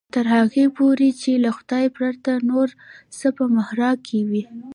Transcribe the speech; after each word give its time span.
تر 0.15 0.25
هغې 0.35 0.65
پورې 0.77 1.09
چې 1.21 1.31
له 1.43 1.49
خدای 1.57 1.85
پرته 1.97 2.31
نور 2.49 2.67
څه 3.17 3.27
په 3.37 3.43
محراق 3.55 3.97
کې 4.07 4.19
وي. 4.29 4.43